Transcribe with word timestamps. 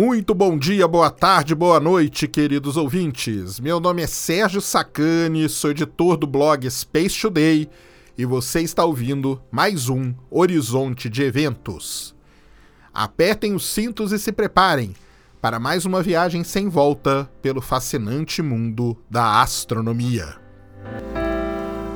Muito 0.00 0.32
bom 0.32 0.56
dia, 0.56 0.86
boa 0.86 1.10
tarde, 1.10 1.56
boa 1.56 1.80
noite, 1.80 2.28
queridos 2.28 2.76
ouvintes. 2.76 3.58
Meu 3.58 3.80
nome 3.80 4.00
é 4.00 4.06
Sérgio 4.06 4.60
Sacani, 4.60 5.48
sou 5.48 5.72
editor 5.72 6.16
do 6.16 6.24
blog 6.24 6.70
Space 6.70 7.20
Today 7.20 7.68
e 8.16 8.24
você 8.24 8.60
está 8.60 8.84
ouvindo 8.84 9.42
mais 9.50 9.88
um 9.88 10.14
Horizonte 10.30 11.08
de 11.08 11.24
Eventos. 11.24 12.14
Apertem 12.94 13.56
os 13.56 13.66
cintos 13.66 14.12
e 14.12 14.20
se 14.20 14.30
preparem 14.30 14.94
para 15.42 15.58
mais 15.58 15.84
uma 15.84 16.00
viagem 16.00 16.44
sem 16.44 16.68
volta 16.68 17.28
pelo 17.42 17.60
fascinante 17.60 18.40
mundo 18.40 18.96
da 19.10 19.42
astronomia. 19.42 20.36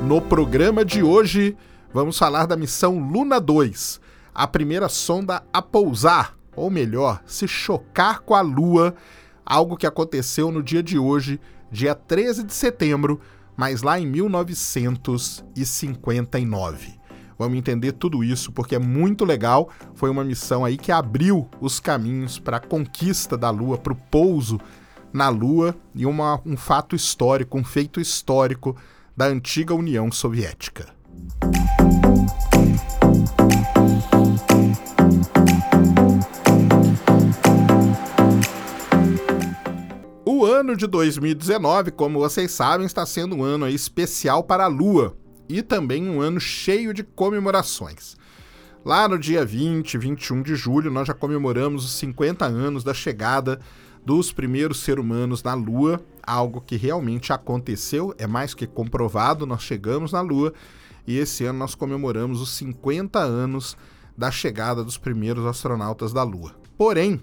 No 0.03 0.21
programa 0.21 0.85
de 0.85 1.05
hoje, 1.05 1.57
vamos 1.95 2.19
falar 2.19 2.47
da 2.47 2.57
missão 2.57 2.99
Luna 2.99 3.39
2, 3.39 4.01
a 4.35 4.49
primeira 4.49 4.89
sonda 4.89 5.45
a 5.53 5.63
pousar 5.63 6.42
ou 6.55 6.71
melhor, 6.71 7.23
se 7.27 7.49
chocar 7.49 8.21
com 8.21 8.35
a 8.35 8.41
Lua, 8.41 8.95
algo 9.45 9.77
que 9.77 9.87
aconteceu 9.87 10.51
no 10.51 10.63
dia 10.63 10.83
de 10.83 10.99
hoje, 10.99 11.39
dia 11.71 11.95
13 11.95 12.45
de 12.45 12.53
setembro, 12.53 13.21
mas 13.57 13.81
lá 13.83 13.99
em 13.99 14.07
1959. 14.07 17.01
Vamos 17.39 17.59
entender 17.59 17.93
tudo 17.93 18.23
isso 18.23 18.53
porque 18.53 18.75
é 18.77 18.79
muito 18.79 19.25
legal. 19.25 19.71
Foi 19.95 20.11
uma 20.11 20.23
missão 20.23 20.63
aí 20.65 20.77
que 20.77 20.93
abriu 20.93 21.49
os 21.61 21.81
caminhos 21.81 22.39
para 22.39 22.59
a 22.59 22.61
conquista 22.61 23.37
da 23.37 23.51
Lua, 23.51 23.77
para 23.79 23.93
o 23.93 23.97
pouso 23.97 24.61
na 25.13 25.29
Lua 25.29 25.75
e 25.95 26.07
uma, 26.07 26.41
um 26.47 26.57
fato 26.57 26.95
histórico, 26.95 27.59
um 27.59 27.65
feito 27.65 28.01
histórico 28.01 28.77
da 29.17 29.27
antiga 29.27 29.75
União 29.75 30.11
Soviética. 30.11 30.87
O 40.35 40.47
ano 40.47 40.75
de 40.75 40.87
2019, 40.87 41.91
como 41.91 42.19
vocês 42.19 42.53
sabem, 42.53 42.87
está 42.87 43.05
sendo 43.05 43.37
um 43.37 43.45
ano 43.45 43.69
especial 43.69 44.43
para 44.43 44.65
a 44.65 44.67
Lua 44.67 45.15
e 45.47 45.61
também 45.61 46.09
um 46.09 46.23
ano 46.23 46.41
cheio 46.41 46.95
de 46.95 47.03
comemorações. 47.03 48.17
Lá 48.83 49.07
no 49.07 49.19
dia 49.19 49.45
20, 49.45 49.99
21 49.99 50.43
de 50.43 50.57
julho, 50.57 50.91
nós 50.91 51.07
já 51.07 51.13
comemoramos 51.13 51.85
os 51.85 51.93
50 51.99 52.47
anos 52.47 52.83
da 52.83 52.95
chegada 52.95 53.61
dos 54.07 54.33
primeiros 54.33 54.81
seres 54.81 55.05
humanos 55.05 55.43
na 55.43 55.53
Lua, 55.53 56.03
algo 56.23 56.63
que 56.63 56.77
realmente 56.77 57.31
aconteceu, 57.31 58.15
é 58.17 58.27
mais 58.27 58.55
que 58.55 58.67
comprovado, 58.67 59.45
nós 59.45 59.63
chegamos 59.63 60.13
na 60.13 60.23
Lua 60.23 60.55
e 61.07 61.19
esse 61.19 61.45
ano 61.45 61.59
nós 61.59 61.75
comemoramos 61.75 62.41
os 62.41 62.57
50 62.57 63.19
anos 63.19 63.77
da 64.17 64.31
chegada 64.31 64.83
dos 64.83 64.97
primeiros 64.97 65.45
astronautas 65.45 66.11
da 66.11 66.23
Lua. 66.23 66.55
Porém, 66.79 67.21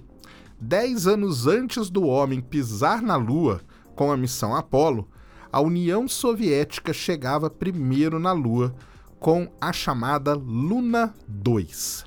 Dez 0.61 1.07
anos 1.07 1.47
antes 1.47 1.89
do 1.89 2.05
homem 2.05 2.41
pisar 2.41 3.01
na 3.01 3.15
Lua 3.15 3.61
com 3.95 4.11
a 4.11 4.17
missão 4.17 4.53
Apollo, 4.53 5.07
a 5.49 5.61
União 5.61 6.05
Soviética 6.05 6.91
chegava 6.91 7.49
primeiro 7.49 8.19
na 8.19 8.33
Lua 8.33 8.75
com 9.21 9.49
a 9.61 9.71
chamada 9.71 10.33
Luna 10.33 11.13
2. 11.25 12.03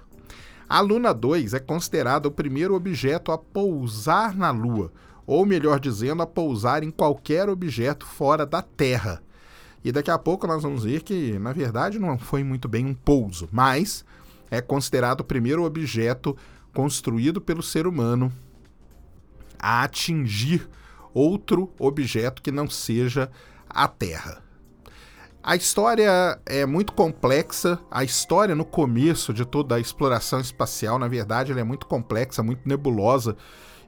A 0.68 0.80
Luna 0.80 1.14
2 1.14 1.54
é 1.54 1.60
considerada 1.60 2.28
o 2.28 2.30
primeiro 2.30 2.74
objeto 2.74 3.32
a 3.32 3.38
pousar 3.38 4.36
na 4.36 4.50
Lua, 4.50 4.92
ou 5.26 5.46
melhor 5.46 5.80
dizendo, 5.80 6.22
a 6.22 6.26
pousar 6.26 6.82
em 6.82 6.90
qualquer 6.90 7.48
objeto 7.48 8.04
fora 8.04 8.44
da 8.44 8.60
Terra. 8.60 9.22
E 9.82 9.90
daqui 9.90 10.10
a 10.10 10.18
pouco 10.18 10.46
nós 10.46 10.62
vamos 10.62 10.84
ver 10.84 11.02
que, 11.02 11.38
na 11.38 11.54
verdade, 11.54 11.98
não 11.98 12.18
foi 12.18 12.44
muito 12.44 12.68
bem 12.68 12.84
um 12.84 12.94
pouso, 12.94 13.48
mas 13.50 14.04
é 14.50 14.60
considerado 14.60 15.22
o 15.22 15.24
primeiro 15.24 15.64
objeto 15.64 16.36
construído 16.72 17.40
pelo 17.40 17.62
ser 17.62 17.86
humano 17.86 18.32
a 19.58 19.84
atingir 19.84 20.68
outro 21.14 21.72
objeto 21.78 22.42
que 22.42 22.50
não 22.50 22.68
seja 22.68 23.30
a 23.68 23.86
Terra. 23.86 24.42
A 25.42 25.56
história 25.56 26.38
é 26.46 26.64
muito 26.64 26.92
complexa. 26.92 27.78
A 27.90 28.04
história 28.04 28.54
no 28.54 28.64
começo 28.64 29.34
de 29.34 29.44
toda 29.44 29.74
a 29.74 29.80
exploração 29.80 30.40
espacial, 30.40 30.98
na 30.98 31.08
verdade, 31.08 31.52
é 31.52 31.64
muito 31.64 31.86
complexa, 31.86 32.42
muito 32.42 32.68
nebulosa. 32.68 33.36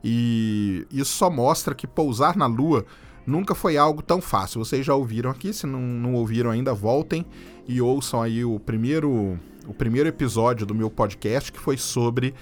E 0.02 0.84
isso 0.90 1.12
só 1.12 1.30
mostra 1.30 1.74
que 1.74 1.86
pousar 1.86 2.36
na 2.36 2.46
Lua 2.46 2.84
nunca 3.24 3.54
foi 3.54 3.76
algo 3.76 4.02
tão 4.02 4.20
fácil. 4.20 4.64
Vocês 4.64 4.84
já 4.84 4.94
ouviram 4.94 5.30
aqui, 5.30 5.52
se 5.52 5.66
não, 5.66 5.80
não 5.80 6.14
ouviram 6.14 6.50
ainda, 6.50 6.74
voltem 6.74 7.24
e 7.68 7.80
ouçam 7.80 8.20
aí 8.20 8.44
o 8.44 8.58
primeiro, 8.58 9.38
o 9.66 9.72
primeiro 9.72 10.08
episódio 10.08 10.66
do 10.66 10.74
meu 10.74 10.90
podcast 10.90 11.52
que 11.52 11.60
foi 11.60 11.76
sobre 11.76 12.34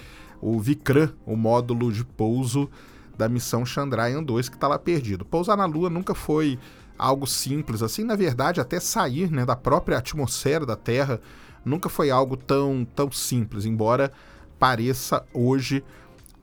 o 0.43 0.59
Vikram, 0.59 1.09
o 1.25 1.37
módulo 1.37 1.91
de 1.91 2.03
pouso 2.03 2.69
da 3.17 3.29
missão 3.29 3.65
Chandrayaan 3.65 4.23
2 4.23 4.49
que 4.49 4.55
está 4.55 4.67
lá 4.67 4.77
perdido. 4.77 5.23
Pousar 5.23 5.55
na 5.55 5.65
Lua 5.65 5.89
nunca 5.89 6.13
foi 6.13 6.59
algo 6.97 7.25
simples 7.25 7.81
assim, 7.81 8.03
na 8.03 8.15
verdade, 8.15 8.59
até 8.59 8.79
sair 8.79 9.31
né, 9.31 9.45
da 9.45 9.55
própria 9.55 9.97
atmosfera 9.97 10.65
da 10.65 10.75
Terra 10.75 11.19
nunca 11.63 11.87
foi 11.87 12.11
algo 12.11 12.35
tão, 12.35 12.85
tão 12.93 13.09
simples, 13.11 13.65
embora 13.65 14.11
pareça 14.59 15.25
hoje 15.33 15.83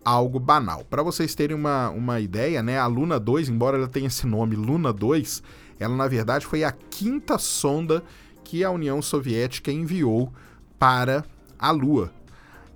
algo 0.02 0.40
banal. 0.40 0.84
Para 0.88 1.02
vocês 1.02 1.34
terem 1.34 1.54
uma, 1.54 1.90
uma 1.90 2.20
ideia, 2.20 2.62
né, 2.62 2.78
a 2.78 2.86
Luna 2.86 3.20
2, 3.20 3.50
embora 3.50 3.76
ela 3.76 3.88
tenha 3.88 4.06
esse 4.06 4.26
nome 4.26 4.56
Luna 4.56 4.92
2, 4.92 5.42
ela 5.78 5.94
na 5.94 6.08
verdade 6.08 6.46
foi 6.46 6.64
a 6.64 6.72
quinta 6.72 7.38
sonda 7.38 8.02
que 8.42 8.64
a 8.64 8.70
União 8.70 9.00
Soviética 9.02 9.70
enviou 9.70 10.32
para 10.78 11.24
a 11.58 11.70
Lua. 11.70 12.10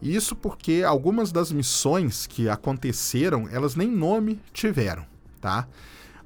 Isso 0.04 0.36
porque 0.36 0.84
algumas 0.86 1.32
das 1.32 1.50
missões 1.50 2.26
que 2.26 2.46
aconteceram, 2.46 3.48
elas 3.50 3.74
nem 3.74 3.90
nome 3.90 4.38
tiveram, 4.52 5.06
tá? 5.40 5.66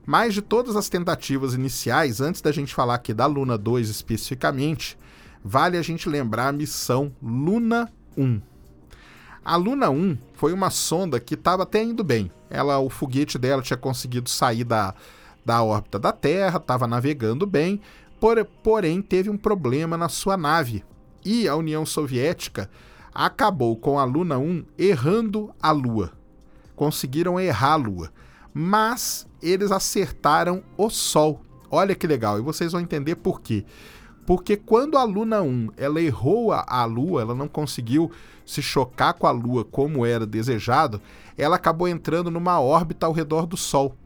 Mas 0.05 0.35
de 0.35 0.43
todas 0.43 0.75
as 0.75 0.89
tentativas 0.89 1.55
iniciais, 1.55 2.21
antes 2.21 2.41
da 2.41 2.51
gente 2.51 2.75
falar 2.75 2.97
aqui 2.97 3.15
da 3.15 3.25
Luna 3.27 3.57
2 3.57 3.89
especificamente, 3.89 4.99
vale 5.45 5.77
a 5.77 5.83
gente 5.83 6.09
lembrar 6.09 6.49
a 6.49 6.53
missão 6.53 7.13
Luna 7.23 7.89
1. 8.17 8.41
A 9.45 9.55
Luna 9.55 9.89
1 9.91 10.19
foi 10.35 10.53
uma 10.53 10.71
sonda 10.71 11.21
que 11.21 11.35
estava 11.35 11.63
até 11.63 11.81
indo 11.81 12.03
bem. 12.03 12.33
Ela, 12.51 12.81
o 12.81 12.91
foguete 12.91 13.39
dela 13.39 13.63
tinha 13.63 13.77
conseguido 13.77 14.29
sair 14.29 14.65
da, 14.65 14.93
da 15.45 15.63
órbita 15.63 16.01
da 16.01 16.11
Terra, 16.11 16.57
estava 16.57 16.89
navegando 16.89 17.47
bem, 17.47 17.81
por, 18.19 18.45
porém 18.45 19.01
teve 19.01 19.31
um 19.31 19.39
problema 19.39 19.97
na 19.97 20.09
sua 20.09 20.37
nave. 20.37 20.85
E 21.25 21.47
a 21.47 21.55
União 21.55 21.87
Soviética 21.87 22.69
acabou 23.19 23.77
com 23.77 23.99
a 23.99 24.05
Luna 24.05 24.39
1 24.39 24.65
errando 24.79 25.53
a 25.61 25.73
Lua. 25.73 26.13
Conseguiram 26.77 27.41
errar 27.41 27.73
a 27.73 27.77
Lua. 27.77 28.13
Mas 28.55 29.27
eles 29.43 29.73
acertaram 29.73 30.63
o 30.77 30.89
Sol. 30.89 31.43
Olha 31.69 31.97
que 31.97 32.07
legal, 32.07 32.39
e 32.39 32.43
vocês 32.43 32.71
vão 32.71 32.81
entender 32.81 33.17
por 33.17 33.41
quê. 33.41 33.65
Porque 34.25 34.57
quando 34.57 34.97
a 34.97 35.03
Luna 35.03 35.43
1 35.43 35.71
ela 35.77 36.01
errou 36.01 36.53
a, 36.53 36.85
Lua, 36.85 37.23
ela 37.23 37.35
não 37.35 37.49
conseguiu 37.49 38.09
se 38.47 38.63
chocar 38.63 39.15
com 39.15 39.27
a 39.27 39.33
Lua 39.33 39.65
como 39.65 40.07
era 40.07 40.25
desejado, 40.25 41.03
ela 41.37 41.57
acabou 41.57 41.89
entrando 41.89 42.31
numa 42.31 42.61
órbita 42.61 43.07
ao 43.07 43.13
redor 43.13 43.47
do 43.47 43.57
Sol. 43.57 43.97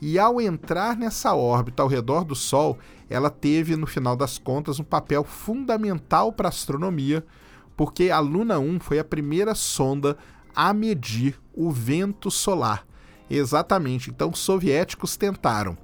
E 0.00 0.18
ao 0.18 0.40
entrar 0.40 0.96
nessa 0.96 1.34
órbita 1.34 1.82
ao 1.82 1.88
redor 1.88 2.24
do 2.24 2.34
Sol, 2.34 2.78
ela 3.10 3.28
teve, 3.28 3.76
no 3.76 3.86
final 3.86 4.16
das 4.16 4.38
contas, 4.38 4.80
um 4.80 4.84
papel 4.84 5.22
fundamental 5.22 6.32
para 6.32 6.48
a 6.48 6.50
astronomia, 6.50 7.24
porque 7.76 8.10
a 8.10 8.20
Luna 8.20 8.58
1 8.58 8.80
foi 8.80 8.98
a 8.98 9.04
primeira 9.04 9.54
sonda 9.54 10.16
a 10.54 10.72
medir 10.72 11.40
o 11.52 11.70
vento 11.70 12.30
solar. 12.30 12.86
Exatamente. 13.28 14.10
Então, 14.10 14.30
os 14.30 14.38
soviéticos 14.38 15.16
tentaram 15.16 15.76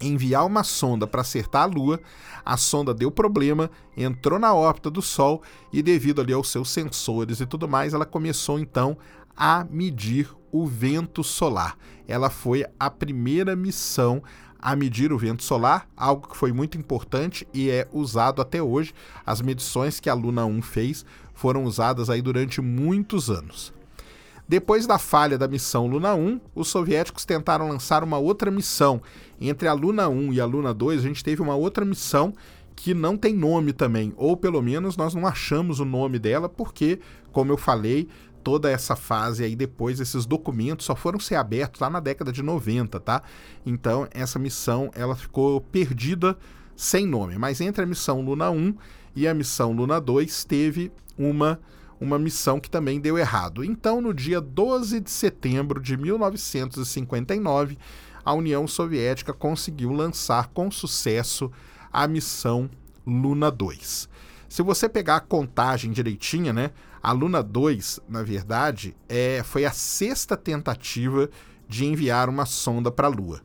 enviar 0.00 0.44
uma 0.44 0.62
sonda 0.62 1.06
para 1.06 1.22
acertar 1.22 1.62
a 1.62 1.66
Lua, 1.66 2.00
a 2.44 2.56
sonda 2.56 2.92
deu 2.92 3.10
problema, 3.10 3.70
entrou 3.96 4.38
na 4.38 4.54
órbita 4.54 4.90
do 4.90 5.00
Sol 5.00 5.42
e, 5.72 5.82
devido 5.82 6.20
ali 6.20 6.32
aos 6.32 6.50
seus 6.50 6.70
sensores 6.70 7.40
e 7.40 7.46
tudo 7.46 7.68
mais, 7.68 7.94
ela 7.94 8.04
começou 8.04 8.58
então 8.58 8.96
a 9.36 9.66
medir 9.70 10.30
o 10.52 10.66
vento 10.66 11.22
solar. 11.24 11.76
Ela 12.06 12.30
foi 12.30 12.64
a 12.78 12.90
primeira 12.90 13.56
missão 13.56 14.22
a 14.66 14.74
medir 14.74 15.12
o 15.12 15.18
vento 15.18 15.44
solar, 15.44 15.88
algo 15.96 16.26
que 16.26 16.36
foi 16.36 16.50
muito 16.50 16.76
importante 16.76 17.46
e 17.54 17.70
é 17.70 17.86
usado 17.92 18.42
até 18.42 18.60
hoje. 18.60 18.92
As 19.24 19.40
medições 19.40 20.00
que 20.00 20.10
a 20.10 20.14
Luna 20.14 20.44
1 20.44 20.60
fez 20.60 21.06
foram 21.32 21.62
usadas 21.62 22.10
aí 22.10 22.20
durante 22.20 22.60
muitos 22.60 23.30
anos. 23.30 23.72
Depois 24.48 24.84
da 24.84 24.98
falha 24.98 25.38
da 25.38 25.46
missão 25.46 25.86
Luna 25.86 26.16
1, 26.16 26.40
os 26.52 26.66
soviéticos 26.66 27.24
tentaram 27.24 27.68
lançar 27.68 28.02
uma 28.02 28.18
outra 28.18 28.50
missão. 28.50 29.00
Entre 29.40 29.68
a 29.68 29.72
Luna 29.72 30.08
1 30.08 30.32
e 30.32 30.40
a 30.40 30.44
Luna 30.44 30.74
2, 30.74 30.98
a 30.98 31.02
gente 31.06 31.22
teve 31.22 31.40
uma 31.40 31.54
outra 31.54 31.84
missão 31.84 32.34
que 32.74 32.92
não 32.92 33.16
tem 33.16 33.34
nome 33.34 33.72
também, 33.72 34.12
ou 34.16 34.36
pelo 34.36 34.60
menos 34.60 34.96
nós 34.96 35.14
não 35.14 35.28
achamos 35.28 35.78
o 35.78 35.84
nome 35.84 36.18
dela, 36.18 36.48
porque, 36.48 36.98
como 37.30 37.52
eu 37.52 37.56
falei, 37.56 38.08
toda 38.46 38.70
essa 38.70 38.94
fase 38.94 39.42
aí 39.42 39.56
depois, 39.56 39.98
esses 39.98 40.24
documentos 40.24 40.86
só 40.86 40.94
foram 40.94 41.18
ser 41.18 41.34
abertos 41.34 41.80
lá 41.80 41.90
na 41.90 41.98
década 41.98 42.30
de 42.30 42.44
90, 42.44 43.00
tá? 43.00 43.20
Então, 43.66 44.06
essa 44.12 44.38
missão, 44.38 44.88
ela 44.94 45.16
ficou 45.16 45.60
perdida 45.60 46.38
sem 46.76 47.08
nome. 47.08 47.36
Mas 47.38 47.60
entre 47.60 47.82
a 47.82 47.86
missão 47.86 48.20
Luna 48.20 48.48
1 48.48 48.72
e 49.16 49.26
a 49.26 49.34
missão 49.34 49.72
Luna 49.72 50.00
2 50.00 50.44
teve 50.44 50.92
uma 51.18 51.58
uma 52.00 52.20
missão 52.20 52.60
que 52.60 52.70
também 52.70 53.00
deu 53.00 53.18
errado. 53.18 53.64
Então, 53.64 54.00
no 54.00 54.14
dia 54.14 54.40
12 54.40 55.00
de 55.00 55.10
setembro 55.10 55.80
de 55.80 55.96
1959, 55.96 57.76
a 58.24 58.32
União 58.32 58.64
Soviética 58.68 59.32
conseguiu 59.32 59.90
lançar 59.90 60.50
com 60.54 60.70
sucesso 60.70 61.50
a 61.92 62.06
missão 62.06 62.70
Luna 63.04 63.50
2. 63.50 64.08
Se 64.56 64.62
você 64.62 64.88
pegar 64.88 65.16
a 65.16 65.20
contagem 65.20 65.92
direitinha, 65.92 66.50
né? 66.50 66.70
A 67.02 67.12
Luna 67.12 67.42
2, 67.42 68.00
na 68.08 68.22
verdade, 68.22 68.96
é, 69.06 69.42
foi 69.44 69.66
a 69.66 69.70
sexta 69.70 70.34
tentativa 70.34 71.28
de 71.68 71.84
enviar 71.84 72.30
uma 72.30 72.46
sonda 72.46 72.90
para 72.90 73.06
a 73.06 73.10
Lua. 73.10 73.42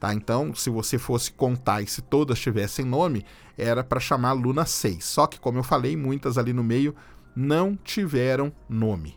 Tá? 0.00 0.12
Então, 0.12 0.52
se 0.56 0.68
você 0.68 0.98
fosse 0.98 1.30
contar 1.30 1.82
e 1.82 1.86
se 1.86 2.02
todas 2.02 2.40
tivessem 2.40 2.84
nome, 2.84 3.24
era 3.56 3.84
para 3.84 4.00
chamar 4.00 4.32
Luna 4.32 4.66
6. 4.66 5.04
Só 5.04 5.28
que, 5.28 5.38
como 5.38 5.58
eu 5.58 5.62
falei, 5.62 5.96
muitas 5.96 6.36
ali 6.36 6.52
no 6.52 6.64
meio 6.64 6.92
não 7.36 7.76
tiveram 7.76 8.52
nome. 8.68 9.16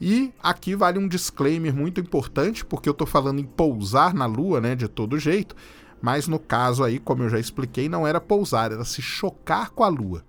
E 0.00 0.34
aqui 0.42 0.74
vale 0.74 0.98
um 0.98 1.06
disclaimer 1.06 1.72
muito 1.72 2.00
importante, 2.00 2.64
porque 2.64 2.88
eu 2.88 2.92
estou 2.92 3.06
falando 3.06 3.38
em 3.38 3.44
pousar 3.44 4.12
na 4.12 4.26
Lua, 4.26 4.60
né, 4.60 4.74
de 4.74 4.88
todo 4.88 5.16
jeito, 5.16 5.54
mas 6.02 6.26
no 6.26 6.40
caso 6.40 6.82
aí, 6.82 6.98
como 6.98 7.22
eu 7.22 7.28
já 7.28 7.38
expliquei, 7.38 7.88
não 7.88 8.04
era 8.04 8.20
pousar, 8.20 8.72
era 8.72 8.84
se 8.84 9.00
chocar 9.00 9.70
com 9.70 9.84
a 9.84 9.88
Lua. 9.88 10.24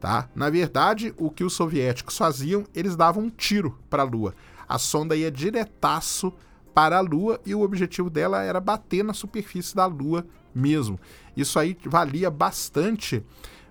Tá? 0.00 0.30
Na 0.34 0.48
verdade, 0.48 1.14
o 1.18 1.30
que 1.30 1.44
os 1.44 1.52
soviéticos 1.52 2.16
faziam, 2.16 2.64
eles 2.74 2.96
davam 2.96 3.24
um 3.24 3.30
tiro 3.30 3.78
para 3.90 4.02
a 4.02 4.06
Lua. 4.06 4.34
A 4.66 4.78
sonda 4.78 5.14
ia 5.14 5.30
diretaço 5.30 6.32
para 6.74 6.96
a 6.96 7.00
Lua 7.00 7.38
e 7.44 7.54
o 7.54 7.60
objetivo 7.60 8.08
dela 8.08 8.42
era 8.42 8.58
bater 8.60 9.04
na 9.04 9.12
superfície 9.12 9.76
da 9.76 9.84
Lua 9.84 10.26
mesmo. 10.54 10.98
Isso 11.36 11.58
aí 11.58 11.76
valia 11.84 12.30
bastante 12.30 13.22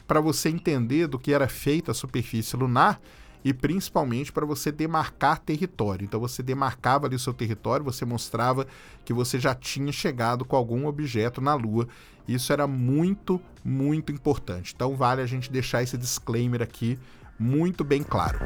para 0.07 0.21
você 0.21 0.49
entender 0.49 1.07
do 1.07 1.17
que 1.17 1.33
era 1.33 1.47
feita 1.47 1.91
a 1.91 1.95
superfície 1.95 2.55
lunar 2.55 3.01
e 3.43 3.53
principalmente 3.53 4.31
para 4.31 4.45
você 4.45 4.71
demarcar 4.71 5.39
território. 5.39 6.03
Então 6.03 6.19
você 6.19 6.43
demarcava 6.43 7.07
ali 7.07 7.15
o 7.15 7.19
seu 7.19 7.33
território, 7.33 7.85
você 7.85 8.05
mostrava 8.05 8.67
que 9.05 9.13
você 9.13 9.39
já 9.39 9.55
tinha 9.55 9.91
chegado 9.91 10.43
com 10.43 10.55
algum 10.55 10.87
objeto 10.87 11.41
na 11.41 11.53
Lua. 11.53 11.87
Isso 12.27 12.51
era 12.53 12.67
muito, 12.67 13.41
muito 13.63 14.11
importante. 14.11 14.73
Então 14.75 14.95
vale 14.95 15.21
a 15.21 15.25
gente 15.25 15.51
deixar 15.51 15.81
esse 15.81 15.97
disclaimer 15.97 16.61
aqui 16.61 16.99
muito 17.39 17.83
bem 17.83 18.03
claro. 18.03 18.39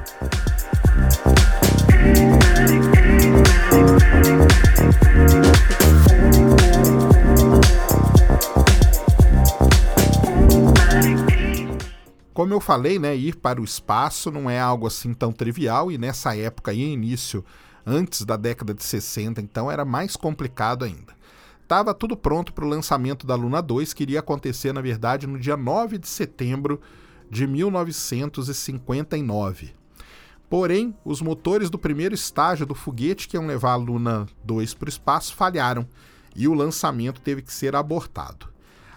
Como 12.34 12.52
eu 12.52 12.60
falei, 12.60 12.98
né, 12.98 13.16
ir 13.16 13.36
para 13.36 13.62
o 13.62 13.64
espaço 13.64 14.32
não 14.32 14.50
é 14.50 14.60
algo 14.60 14.88
assim 14.88 15.14
tão 15.14 15.32
trivial 15.32 15.92
e 15.92 16.00
nessa 16.00 16.36
época 16.36 16.72
aí, 16.72 16.82
início 16.82 17.46
antes 17.86 18.26
da 18.26 18.36
década 18.36 18.74
de 18.74 18.84
60, 18.84 19.40
então 19.40 19.70
era 19.70 19.86
mais 19.86 20.16
complicado 20.16 20.84
ainda. 20.84 21.14
Tava 21.68 21.94
tudo 21.94 22.18
pronto 22.18 22.52
para 22.52 22.66
o 22.66 22.68
lançamento 22.68 23.28
da 23.28 23.36
Luna 23.36 23.62
2, 23.62 23.94
que 23.94 24.02
iria 24.02 24.20
acontecer, 24.20 24.74
na 24.74 24.82
verdade, 24.82 25.28
no 25.28 25.40
dia 25.40 25.56
9 25.56 26.00
de 26.00 26.08
setembro 26.08 26.82
de 27.30 27.46
1959. 27.46 29.70
Porém, 30.50 30.96
os 31.06 31.22
motores 31.22 31.70
do 31.70 31.78
primeiro 31.78 32.16
estágio 32.16 32.66
do 32.66 32.76
foguete 32.76 33.28
que 33.28 33.38
iam 33.38 33.46
levar 33.46 33.74
a 33.74 33.78
Luna 33.78 34.26
2 34.44 34.74
para 34.74 34.88
o 34.88 34.90
espaço 34.90 35.36
falharam 35.36 35.88
e 36.36 36.48
o 36.48 36.54
lançamento 36.54 37.22
teve 37.22 37.44
que 37.44 37.54
ser 37.54 37.76
abortado. 37.76 38.53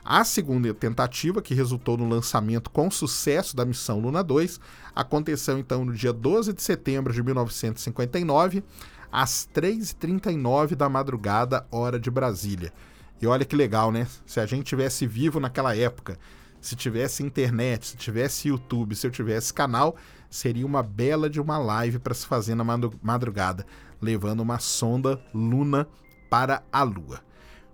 A 0.09 0.23
segunda 0.23 0.73
tentativa, 0.73 1.43
que 1.43 1.53
resultou 1.53 1.97
no 1.97 2.09
lançamento 2.09 2.71
com 2.71 2.89
sucesso 2.89 3.57
da 3.57 3.65
missão 3.65 3.99
Luna 3.99 4.23
2, 4.23 4.61
aconteceu 4.95 5.59
então 5.59 5.85
no 5.85 5.93
dia 5.93 6.13
12 6.13 6.53
de 6.53 6.63
setembro 6.63 7.13
de 7.13 7.21
1959, 7.25 8.63
às 9.11 9.49
3h39 9.53 10.77
da 10.77 10.89
madrugada, 10.89 11.67
hora 11.73 11.99
de 11.99 12.09
Brasília. 12.09 12.73
E 13.21 13.27
olha 13.27 13.45
que 13.45 13.57
legal, 13.57 13.91
né? 13.91 14.07
Se 14.25 14.39
a 14.39 14.47
gente 14.47 14.67
tivesse 14.67 15.09
vivo 15.09 15.41
naquela 15.41 15.77
época, 15.77 16.17
se 16.61 16.77
tivesse 16.77 17.25
internet, 17.25 17.89
se 17.89 17.97
tivesse 17.97 18.47
YouTube, 18.47 18.95
se 18.95 19.09
eu 19.09 19.11
tivesse 19.11 19.53
canal, 19.53 19.97
seria 20.31 20.65
uma 20.65 20.85
bela 20.85 21.29
de 21.29 21.41
uma 21.41 21.59
live 21.59 21.99
para 21.99 22.15
se 22.15 22.29
fazer 22.29 22.55
na 22.55 22.63
madrugada, 23.03 23.67
levando 24.01 24.39
uma 24.39 24.61
sonda 24.61 25.21
Luna 25.35 25.89
para 26.31 26.63
a 26.71 26.85
Lua. 26.85 27.27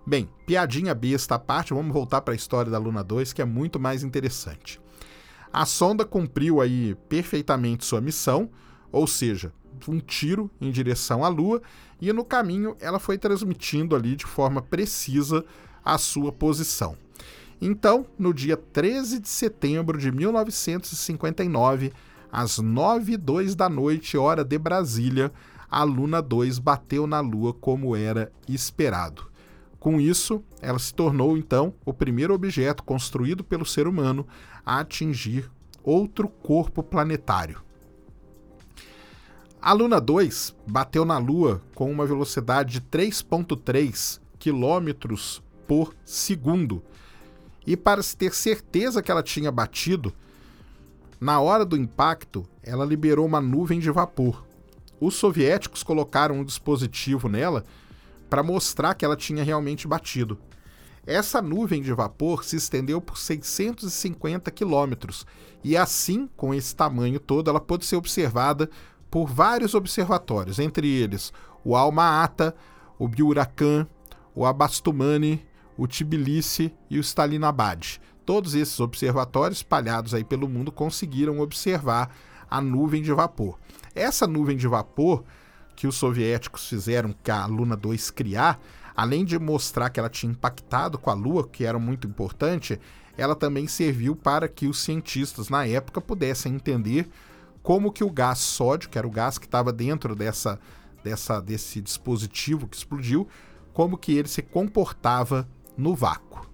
Bem, 0.05 0.29
piadinha 0.45 0.93
besta 0.93 1.35
à 1.35 1.39
parte, 1.39 1.73
vamos 1.73 1.93
voltar 1.93 2.19
para 2.19 2.33
a 2.33 2.35
história 2.35 2.69
da 2.69 2.77
Luna 2.77 3.01
2, 3.01 3.31
que 3.31 3.41
é 3.41 3.45
muito 3.45 3.79
mais 3.79 4.03
interessante. 4.03 4.77
A 5.51 5.65
sonda 5.65 6.03
cumpriu 6.03 6.59
aí 6.59 6.93
perfeitamente 7.07 7.85
sua 7.85 8.01
missão, 8.01 8.49
ou 8.91 9.07
seja, 9.07 9.53
um 9.87 10.01
tiro 10.01 10.51
em 10.59 10.71
direção 10.71 11.23
à 11.23 11.29
Lua, 11.29 11.61
e 12.01 12.11
no 12.11 12.25
caminho 12.25 12.75
ela 12.81 12.99
foi 12.99 13.17
transmitindo 13.17 13.95
ali 13.95 14.17
de 14.17 14.25
forma 14.25 14.61
precisa 14.61 15.45
a 15.85 15.97
sua 15.97 16.33
posição. 16.33 16.97
Então, 17.61 18.05
no 18.19 18.33
dia 18.33 18.57
13 18.57 19.19
de 19.19 19.29
setembro 19.29 19.97
de 19.97 20.11
1959, 20.11 21.93
às 22.29 22.59
9 22.59 23.13
h 23.13 23.55
da 23.55 23.69
noite, 23.69 24.17
hora 24.17 24.43
de 24.43 24.57
Brasília, 24.57 25.31
a 25.71 25.81
Luna 25.83 26.21
2 26.21 26.59
bateu 26.59 27.07
na 27.07 27.21
Lua 27.21 27.53
como 27.53 27.95
era 27.95 28.29
esperado. 28.49 29.31
Com 29.83 29.99
isso, 29.99 30.41
ela 30.61 30.79
se 30.79 30.93
tornou 30.93 31.37
então 31.37 31.73
o 31.83 31.93
primeiro 31.93 32.33
objeto 32.33 32.81
construído 32.83 33.43
pelo 33.43 33.65
ser 33.65 33.85
humano 33.85 34.25
a 34.65 34.79
atingir 34.79 35.51
outro 35.83 36.29
corpo 36.29 36.81
planetário. 36.81 37.61
A 39.61 39.73
Luna 39.73 39.99
2 39.99 40.55
bateu 40.65 41.03
na 41.03 41.17
Lua 41.17 41.61
com 41.75 41.91
uma 41.91 42.05
velocidade 42.05 42.79
de 42.79 42.81
3,3 42.87 44.21
km 44.39 45.17
por 45.67 45.93
segundo. 46.05 46.81
E 47.67 47.75
para 47.75 48.01
se 48.01 48.15
ter 48.15 48.33
certeza 48.33 49.03
que 49.03 49.11
ela 49.11 49.21
tinha 49.21 49.51
batido, 49.51 50.13
na 51.19 51.41
hora 51.41 51.65
do 51.65 51.75
impacto, 51.75 52.45
ela 52.63 52.85
liberou 52.85 53.25
uma 53.25 53.41
nuvem 53.41 53.81
de 53.81 53.91
vapor. 53.91 54.45
Os 54.97 55.15
soviéticos 55.15 55.83
colocaram 55.83 56.35
um 56.39 56.45
dispositivo 56.45 57.27
nela 57.27 57.65
para 58.33 58.41
mostrar 58.41 58.95
que 58.95 59.05
ela 59.05 59.15
tinha 59.15 59.43
realmente 59.43 59.87
batido. 59.87 60.39
Essa 61.05 61.39
nuvem 61.39 61.83
de 61.83 61.93
vapor 61.93 62.43
se 62.43 62.55
estendeu 62.55 62.99
por 62.99 63.15
650 63.15 64.49
quilômetros 64.49 65.23
e 65.63 65.77
assim, 65.77 66.27
com 66.35 66.51
esse 66.51 66.75
tamanho 66.75 67.19
todo, 67.19 67.51
ela 67.51 67.59
pôde 67.59 67.85
ser 67.85 67.95
observada 67.95 68.71
por 69.11 69.27
vários 69.27 69.75
observatórios, 69.75 70.57
entre 70.57 70.89
eles 70.89 71.31
o 71.63 71.75
Alma-Ata, 71.75 72.55
o 72.97 73.07
Biuracan, 73.07 73.85
o 74.33 74.47
Abastumani, 74.47 75.45
o 75.77 75.87
Tbilisi 75.87 76.73
e 76.89 76.97
o 76.97 77.01
Stalinabad. 77.01 78.01
Todos 78.25 78.55
esses 78.55 78.79
observatórios 78.79 79.59
espalhados 79.59 80.11
aí 80.11 80.23
pelo 80.23 80.49
mundo 80.49 80.71
conseguiram 80.71 81.39
observar 81.39 82.09
a 82.49 82.59
nuvem 82.59 83.03
de 83.03 83.13
vapor. 83.13 83.59
Essa 83.93 84.25
nuvem 84.25 84.57
de 84.57 84.67
vapor 84.67 85.23
que 85.75 85.87
os 85.87 85.95
soviéticos 85.95 86.67
fizeram 86.67 87.13
que 87.23 87.31
a 87.31 87.45
Luna 87.45 87.75
2 87.75 88.11
criar, 88.11 88.59
além 88.95 89.25
de 89.25 89.37
mostrar 89.39 89.89
que 89.89 89.99
ela 89.99 90.09
tinha 90.09 90.31
impactado 90.31 90.97
com 90.97 91.09
a 91.09 91.13
Lua, 91.13 91.47
que 91.47 91.65
era 91.65 91.79
muito 91.79 92.07
importante, 92.07 92.79
ela 93.17 93.35
também 93.35 93.67
serviu 93.67 94.15
para 94.15 94.47
que 94.47 94.67
os 94.67 94.79
cientistas 94.79 95.49
na 95.49 95.65
época 95.65 96.01
pudessem 96.01 96.55
entender 96.55 97.07
como 97.61 97.91
que 97.91 98.03
o 98.03 98.09
gás 98.09 98.39
sódio, 98.39 98.89
que 98.89 98.97
era 98.97 99.07
o 99.07 99.11
gás 99.11 99.37
que 99.37 99.45
estava 99.45 99.71
dentro 99.71 100.15
dessa, 100.15 100.59
dessa, 101.03 101.39
desse 101.39 101.81
dispositivo 101.81 102.67
que 102.67 102.75
explodiu, 102.75 103.27
como 103.73 103.97
que 103.97 104.13
ele 104.13 104.27
se 104.27 104.41
comportava 104.41 105.47
no 105.77 105.95
vácuo. 105.95 106.47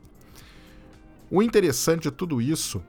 O 1.32 1.44
interessante 1.44 2.04
de 2.04 2.12
tudo 2.12 2.42
isso 2.42 2.82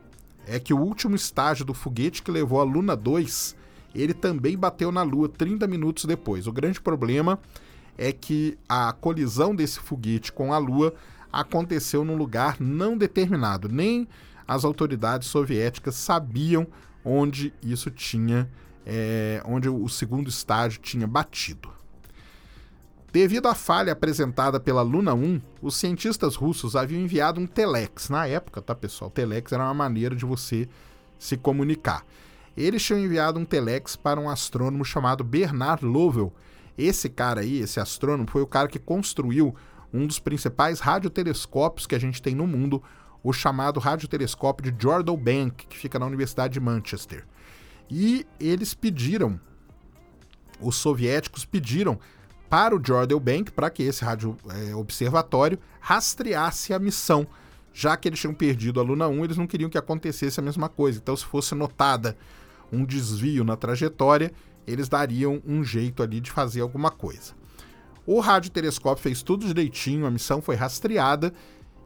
é 0.46 0.58
que 0.58 0.72
o 0.72 0.78
último 0.78 1.14
estágio 1.14 1.64
do 1.64 1.74
foguete 1.74 2.22
que 2.22 2.30
levou 2.30 2.60
a 2.60 2.64
Luna 2.64 2.96
2 2.96 3.56
ele 3.94 4.14
também 4.14 4.56
bateu 4.56 4.92
na 4.92 5.02
Lua 5.02 5.28
30 5.28 5.66
minutos 5.66 6.04
depois. 6.04 6.46
O 6.46 6.52
grande 6.52 6.80
problema 6.80 7.38
é 7.96 8.12
que 8.12 8.56
a 8.68 8.92
colisão 8.92 9.54
desse 9.54 9.80
foguete 9.80 10.32
com 10.32 10.52
a 10.52 10.58
Lua 10.58 10.94
aconteceu 11.32 12.04
num 12.04 12.16
lugar 12.16 12.56
não 12.60 12.96
determinado. 12.96 13.68
Nem 13.68 14.08
as 14.46 14.64
autoridades 14.64 15.28
soviéticas 15.28 15.94
sabiam 15.94 16.66
onde 17.04 17.52
isso 17.62 17.90
tinha, 17.90 18.50
é, 18.84 19.42
onde 19.44 19.68
o 19.68 19.88
segundo 19.88 20.28
estágio 20.28 20.80
tinha 20.80 21.06
batido. 21.06 21.70
Devido 23.12 23.48
à 23.48 23.54
falha 23.54 23.92
apresentada 23.92 24.60
pela 24.60 24.82
Luna 24.82 25.14
1, 25.14 25.40
os 25.60 25.74
cientistas 25.74 26.36
russos 26.36 26.76
haviam 26.76 27.00
enviado 27.00 27.40
um 27.40 27.46
telex. 27.46 28.08
Na 28.08 28.26
época, 28.26 28.62
tá 28.62 28.72
pessoal? 28.72 29.10
Telex 29.10 29.50
era 29.50 29.64
uma 29.64 29.74
maneira 29.74 30.14
de 30.14 30.24
você 30.24 30.68
se 31.18 31.36
comunicar. 31.36 32.04
Eles 32.60 32.82
tinham 32.82 33.00
enviado 33.00 33.38
um 33.38 33.44
telex 33.44 33.96
para 33.96 34.20
um 34.20 34.28
astrônomo 34.28 34.84
chamado 34.84 35.24
Bernard 35.24 35.84
Lovell. 35.84 36.32
Esse 36.76 37.08
cara 37.08 37.40
aí, 37.40 37.58
esse 37.58 37.80
astrônomo, 37.80 38.28
foi 38.30 38.42
o 38.42 38.46
cara 38.46 38.68
que 38.68 38.78
construiu 38.78 39.54
um 39.92 40.06
dos 40.06 40.18
principais 40.18 40.78
radiotelescópios 40.78 41.86
que 41.86 41.94
a 41.94 41.98
gente 41.98 42.20
tem 42.20 42.34
no 42.34 42.46
mundo, 42.46 42.82
o 43.22 43.32
chamado 43.32 43.80
radiotelescópio 43.80 44.70
de 44.70 44.82
Jordan 44.82 45.16
Bank, 45.16 45.66
que 45.66 45.76
fica 45.76 45.98
na 45.98 46.06
Universidade 46.06 46.54
de 46.54 46.60
Manchester. 46.60 47.26
E 47.90 48.26
eles 48.38 48.74
pediram, 48.74 49.40
os 50.60 50.76
soviéticos 50.76 51.44
pediram 51.44 51.98
para 52.48 52.76
o 52.76 52.80
Jordan 52.84 53.18
Bank, 53.18 53.52
para 53.52 53.70
que 53.70 53.82
esse 53.82 54.04
rádio 54.04 54.36
é, 54.48 54.74
observatório 54.74 55.58
rastreasse 55.80 56.74
a 56.74 56.78
missão. 56.78 57.26
Já 57.72 57.96
que 57.96 58.08
eles 58.08 58.20
tinham 58.20 58.34
perdido 58.34 58.80
a 58.80 58.82
Luna 58.82 59.08
1, 59.08 59.24
eles 59.24 59.36
não 59.36 59.46
queriam 59.46 59.70
que 59.70 59.78
acontecesse 59.78 60.40
a 60.40 60.42
mesma 60.42 60.68
coisa. 60.68 60.98
Então, 60.98 61.16
se 61.16 61.24
fosse 61.24 61.54
notada 61.54 62.16
um 62.72 62.84
desvio 62.84 63.44
na 63.44 63.56
trajetória, 63.56 64.32
eles 64.66 64.88
dariam 64.88 65.42
um 65.46 65.64
jeito 65.64 66.02
ali 66.02 66.20
de 66.20 66.30
fazer 66.30 66.60
alguma 66.60 66.90
coisa. 66.90 67.34
O 68.06 68.20
radiotelescópio 68.20 69.02
fez 69.02 69.22
tudo 69.22 69.46
direitinho, 69.46 70.06
a 70.06 70.10
missão 70.10 70.40
foi 70.40 70.56
rastreada 70.56 71.32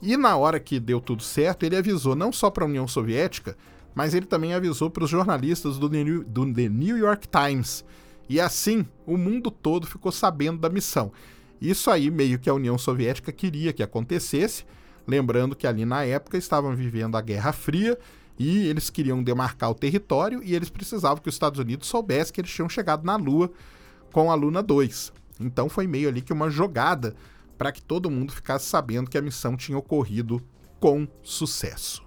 e 0.02 0.16
na 0.16 0.36
hora 0.36 0.60
que 0.60 0.78
deu 0.78 1.00
tudo 1.00 1.22
certo, 1.22 1.64
ele 1.64 1.76
avisou 1.76 2.14
não 2.14 2.32
só 2.32 2.50
para 2.50 2.64
a 2.64 2.68
União 2.68 2.86
Soviética, 2.86 3.56
mas 3.94 4.12
ele 4.12 4.26
também 4.26 4.52
avisou 4.52 4.90
para 4.90 5.04
os 5.04 5.10
jornalistas 5.10 5.78
do 5.78 5.88
The 5.88 6.68
New 6.68 6.98
York 6.98 7.28
Times. 7.28 7.84
E 8.28 8.40
assim, 8.40 8.86
o 9.06 9.16
mundo 9.16 9.50
todo 9.50 9.86
ficou 9.86 10.10
sabendo 10.10 10.58
da 10.58 10.68
missão. 10.68 11.12
Isso 11.60 11.90
aí 11.90 12.10
meio 12.10 12.38
que 12.38 12.50
a 12.50 12.54
União 12.54 12.76
Soviética 12.76 13.32
queria 13.32 13.72
que 13.72 13.82
acontecesse, 13.82 14.64
lembrando 15.06 15.56
que 15.56 15.66
ali 15.66 15.84
na 15.84 16.04
época 16.04 16.36
estavam 16.36 16.74
vivendo 16.74 17.16
a 17.16 17.20
Guerra 17.20 17.52
Fria 17.52 17.98
e 18.38 18.66
eles 18.66 18.90
queriam 18.90 19.22
demarcar 19.22 19.70
o 19.70 19.74
território 19.74 20.42
e 20.42 20.54
eles 20.54 20.68
precisavam 20.68 21.22
que 21.22 21.28
os 21.28 21.34
Estados 21.34 21.58
Unidos 21.58 21.88
soubessem 21.88 22.32
que 22.32 22.40
eles 22.40 22.50
tinham 22.50 22.68
chegado 22.68 23.04
na 23.04 23.16
Lua 23.16 23.50
com 24.12 24.30
a 24.30 24.34
Luna 24.34 24.62
2. 24.62 25.12
Então 25.40 25.68
foi 25.68 25.86
meio 25.86 26.08
ali 26.08 26.20
que 26.20 26.32
uma 26.32 26.50
jogada 26.50 27.14
para 27.56 27.72
que 27.72 27.82
todo 27.82 28.10
mundo 28.10 28.32
ficasse 28.32 28.66
sabendo 28.66 29.10
que 29.10 29.18
a 29.18 29.22
missão 29.22 29.56
tinha 29.56 29.78
ocorrido 29.78 30.42
com 30.80 31.08
sucesso. 31.22 32.02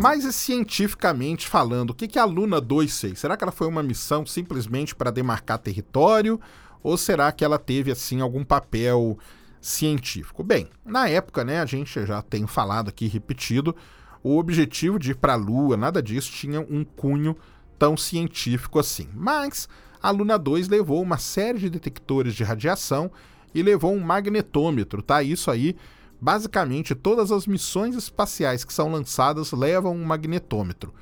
Mas 0.00 0.24
e 0.24 0.32
cientificamente 0.32 1.46
falando, 1.46 1.90
o 1.90 1.94
que, 1.94 2.08
que 2.08 2.18
a 2.18 2.24
Luna 2.24 2.60
2 2.60 3.00
fez? 3.00 3.18
Será 3.18 3.36
que 3.36 3.44
ela 3.44 3.52
foi 3.52 3.66
uma 3.66 3.82
missão 3.82 4.24
simplesmente 4.24 4.94
para 4.94 5.10
demarcar 5.10 5.58
território? 5.58 6.40
Ou 6.82 6.96
será 6.96 7.30
que 7.32 7.44
ela 7.44 7.58
teve 7.58 7.90
assim 7.90 8.20
algum 8.20 8.44
papel 8.44 9.18
científico? 9.60 10.42
Bem, 10.42 10.68
na 10.84 11.08
época, 11.08 11.44
né, 11.44 11.60
a 11.60 11.66
gente 11.66 12.04
já 12.06 12.22
tem 12.22 12.46
falado 12.46 12.88
aqui 12.88 13.06
repetido, 13.06 13.74
o 14.22 14.36
objetivo 14.38 14.98
de 14.98 15.12
ir 15.12 15.14
para 15.14 15.34
a 15.34 15.36
Lua, 15.36 15.76
nada 15.76 16.02
disso 16.02 16.32
tinha 16.32 16.60
um 16.60 16.84
cunho 16.84 17.36
tão 17.78 17.96
científico 17.96 18.78
assim. 18.78 19.08
Mas 19.14 19.68
a 20.02 20.10
Luna 20.10 20.38
2 20.38 20.68
levou 20.68 21.02
uma 21.02 21.18
série 21.18 21.58
de 21.58 21.70
detectores 21.70 22.34
de 22.34 22.44
radiação 22.44 23.10
e 23.54 23.62
levou 23.62 23.92
um 23.92 24.00
magnetômetro, 24.00 25.02
tá? 25.02 25.22
Isso 25.22 25.50
aí, 25.50 25.76
basicamente, 26.20 26.94
todas 26.94 27.30
as 27.32 27.46
missões 27.46 27.94
espaciais 27.94 28.64
que 28.64 28.72
são 28.72 28.90
lançadas 28.90 29.52
levam 29.52 29.94
um 29.94 30.04
magnetômetro. 30.04 30.92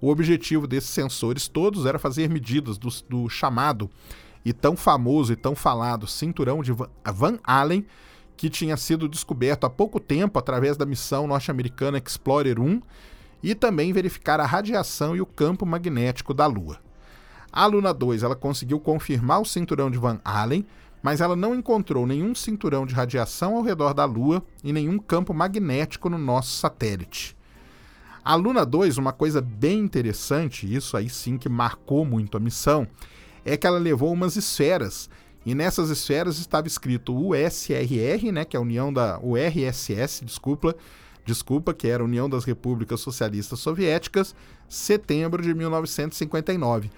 O 0.00 0.10
objetivo 0.10 0.66
desses 0.66 0.90
sensores 0.90 1.48
todos 1.48 1.86
era 1.86 1.98
fazer 1.98 2.28
medidas 2.28 2.76
do, 2.76 2.88
do 3.08 3.28
chamado 3.28 3.90
e 4.46 4.52
tão 4.52 4.76
famoso 4.76 5.32
e 5.32 5.36
tão 5.36 5.56
falado 5.56 6.06
cinturão 6.06 6.62
de 6.62 6.70
Van 6.72 7.36
Allen, 7.42 7.84
que 8.36 8.48
tinha 8.48 8.76
sido 8.76 9.08
descoberto 9.08 9.64
há 9.64 9.70
pouco 9.70 9.98
tempo 9.98 10.38
através 10.38 10.76
da 10.76 10.86
missão 10.86 11.26
norte-americana 11.26 11.98
Explorer 11.98 12.60
1, 12.60 12.80
e 13.42 13.56
também 13.56 13.92
verificar 13.92 14.38
a 14.38 14.46
radiação 14.46 15.16
e 15.16 15.20
o 15.20 15.26
campo 15.26 15.66
magnético 15.66 16.32
da 16.32 16.46
Lua. 16.46 16.78
A 17.52 17.66
Luna 17.66 17.92
2 17.92 18.22
ela 18.22 18.36
conseguiu 18.36 18.78
confirmar 18.78 19.40
o 19.40 19.44
cinturão 19.44 19.90
de 19.90 19.98
Van 19.98 20.20
Allen, 20.24 20.64
mas 21.02 21.20
ela 21.20 21.34
não 21.34 21.52
encontrou 21.52 22.06
nenhum 22.06 22.32
cinturão 22.32 22.86
de 22.86 22.94
radiação 22.94 23.56
ao 23.56 23.64
redor 23.64 23.94
da 23.94 24.04
Lua 24.04 24.44
e 24.62 24.72
nenhum 24.72 24.96
campo 24.96 25.34
magnético 25.34 26.08
no 26.08 26.18
nosso 26.18 26.52
satélite. 26.52 27.36
A 28.24 28.36
Luna 28.36 28.64
2, 28.64 28.96
uma 28.96 29.12
coisa 29.12 29.40
bem 29.40 29.80
interessante, 29.80 30.72
isso 30.72 30.96
aí 30.96 31.08
sim 31.08 31.36
que 31.36 31.48
marcou 31.48 32.04
muito 32.04 32.36
a 32.36 32.40
missão, 32.40 32.86
é 33.46 33.56
que 33.56 33.66
ela 33.66 33.78
levou 33.78 34.12
umas 34.12 34.34
esferas 34.34 35.08
e 35.46 35.54
nessas 35.54 35.88
esferas 35.88 36.38
estava 36.38 36.66
escrito 36.66 37.14
USRR, 37.14 38.32
né, 38.32 38.44
que 38.44 38.56
é 38.56 38.58
a 38.58 38.62
União 38.62 38.92
da 38.92 39.20
URSS, 39.20 40.24
desculpa, 40.24 40.74
desculpa, 41.24 41.72
que 41.72 41.86
era 41.86 42.02
a 42.02 42.06
União 42.06 42.28
das 42.28 42.44
Repúblicas 42.44 43.00
Socialistas 43.00 43.60
Soviéticas, 43.60 44.34
setembro 44.68 45.40
de 45.40 45.54
1959. 45.54 46.90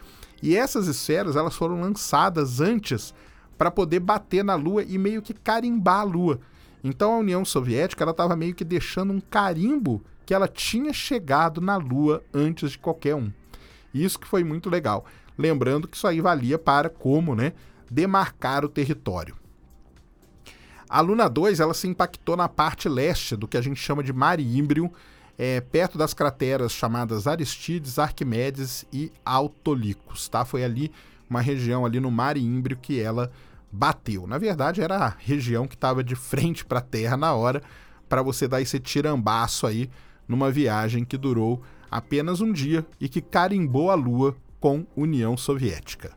E 0.43 0.57
essas 0.57 0.87
esferas 0.87 1.37
elas 1.37 1.55
foram 1.55 1.83
lançadas 1.83 2.62
antes 2.62 3.12
para 3.59 3.71
poder 3.71 4.00
bater 4.00 4.43
na 4.43 4.55
Lua 4.55 4.83
e 4.83 4.97
meio 4.97 5.21
que 5.21 5.35
carimbar 5.35 6.00
a 6.00 6.05
Lua. 6.05 6.40
Então 6.83 7.12
a 7.12 7.19
União 7.19 7.45
Soviética 7.45 8.02
ela 8.02 8.12
estava 8.12 8.35
meio 8.35 8.55
que 8.55 8.64
deixando 8.64 9.12
um 9.12 9.21
carimbo 9.21 10.02
que 10.25 10.33
ela 10.33 10.49
tinha 10.49 10.95
chegado 10.95 11.61
na 11.61 11.76
Lua 11.76 12.23
antes 12.33 12.71
de 12.71 12.78
qualquer 12.78 13.14
um. 13.14 13.31
Isso 13.93 14.19
que 14.19 14.26
foi 14.26 14.43
muito 14.43 14.71
legal. 14.71 15.05
Lembrando 15.38 15.87
que 15.87 15.97
isso 15.97 16.07
aí 16.07 16.21
valia 16.21 16.59
para 16.59 16.90
como, 16.90 17.35
né, 17.35 17.52
demarcar 17.88 18.64
o 18.64 18.68
território. 18.68 19.37
A 20.88 21.00
Luna 21.00 21.28
2 21.28 21.61
ela 21.61 21.75
se 21.75 21.87
impactou 21.87 22.37
na 22.37 22.49
parte 22.49 22.88
leste 22.88 23.37
do 23.37 23.47
que 23.47 23.57
a 23.57 23.61
gente 23.61 23.80
chama 23.80 24.02
de 24.02 24.12
Mare 24.12 24.42
Imbrium, 24.42 24.90
é, 25.37 25.61
perto 25.61 25.97
das 25.97 26.12
crateras 26.12 26.73
chamadas 26.73 27.26
Aristides, 27.26 27.99
Arquimedes 27.99 28.85
e 28.92 29.12
Autolicos, 29.25 30.28
tá? 30.28 30.45
Foi 30.45 30.64
ali 30.64 30.90
uma 31.30 31.40
região 31.40 31.87
ali 31.87 32.00
no 32.00 32.11
Mar 32.11 32.37
Ímbrio 32.37 32.76
que 32.76 33.00
ela 33.00 33.30
bateu. 33.71 34.26
Na 34.26 34.38
verdade, 34.38 34.80
era 34.80 34.97
a 34.97 35.14
região 35.18 35.68
que 35.68 35.75
estava 35.75 36.02
de 36.02 36.16
frente 36.16 36.64
para 36.64 36.78
a 36.78 36.83
Terra 36.83 37.16
na 37.16 37.35
hora 37.35 37.62
para 38.09 38.23
você 38.23 38.49
dar 38.49 38.61
esse 38.61 38.80
tirambaço 38.80 39.66
aí 39.66 39.90
numa 40.26 40.50
viagem 40.50 41.04
que 41.04 41.16
durou 41.16 41.62
apenas 41.90 42.40
um 42.40 42.52
dia 42.52 42.85
e 42.99 43.09
que 43.09 43.21
carimbou 43.21 43.90
a 43.90 43.95
Lua 43.95 44.35
com 44.61 44.87
União 44.97 45.37
Soviética. 45.37 46.17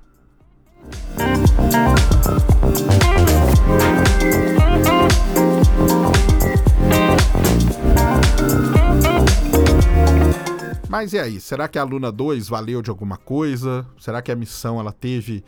Mas 10.89 11.13
e 11.13 11.19
aí, 11.19 11.39
será 11.39 11.67
que 11.67 11.79
a 11.79 11.83
Luna 11.83 12.12
2 12.12 12.50
valeu 12.50 12.81
de 12.81 12.89
alguma 12.89 13.17
coisa? 13.17 13.88
Será 14.00 14.21
que 14.21 14.31
a 14.31 14.36
missão 14.36 14.79
ela 14.79 14.91
teve 14.91 15.43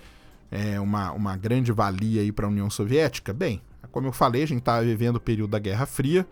é, 0.50 0.80
uma, 0.80 1.12
uma 1.12 1.36
grande 1.36 1.72
valia 1.72 2.22
aí 2.22 2.32
para 2.32 2.46
a 2.46 2.50
União 2.50 2.70
Soviética? 2.70 3.34
Bem, 3.34 3.62
como 3.92 4.08
eu 4.08 4.12
falei, 4.12 4.44
a 4.44 4.48
gente 4.48 4.60
estava 4.60 4.84
vivendo 4.84 5.18
o 5.18 5.20
período 5.20 5.52
da 5.52 5.60
Guerra 5.60 5.86
Fria, 5.86 6.26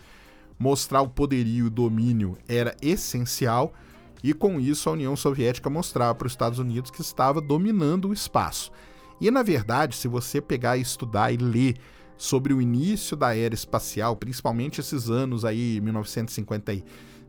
mostrar 0.58 1.02
o 1.02 1.10
poderio 1.10 1.66
e 1.66 1.68
o 1.68 1.70
domínio 1.70 2.38
era 2.48 2.76
essencial, 2.82 3.74
e 4.24 4.34
com 4.34 4.60
isso 4.60 4.90
a 4.90 4.94
União 4.94 5.16
Soviética 5.16 5.70
mostrava 5.70 6.16
para 6.16 6.28
os 6.28 6.34
Estados 6.34 6.60
Unidos 6.60 6.92
que 6.92 7.02
estava 7.02 7.42
dominando 7.42 8.10
o 8.10 8.14
espaço. 8.14 8.72
E 9.20 9.30
na 9.30 9.44
verdade, 9.44 9.96
se 9.96 10.08
você 10.08 10.42
pegar 10.42 10.78
e 10.78 10.82
estudar 10.82 11.32
e 11.32 11.38
ler 11.38 11.76
sobre 12.18 12.54
o 12.54 12.62
início 12.62 13.18
da 13.18 13.36
era 13.36 13.54
espacial, 13.54 14.16
principalmente 14.16 14.80
esses 14.80 15.10
anos 15.10 15.44
aí, 15.44 15.80
1950 15.82 16.72